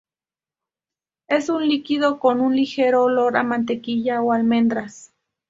[1.27, 5.13] Es un líquido con un ligero olor a mantequilla o almendras.